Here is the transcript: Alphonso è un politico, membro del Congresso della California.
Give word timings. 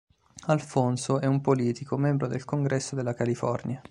Alphonso 0.47 1.19
è 1.19 1.27
un 1.27 1.41
politico, 1.41 1.95
membro 1.95 2.25
del 2.25 2.43
Congresso 2.43 2.95
della 2.95 3.13
California. 3.13 3.79